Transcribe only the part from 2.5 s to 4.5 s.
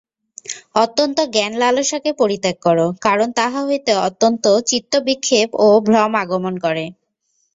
কর, কারণ তাহা হইতে অত্যন্ত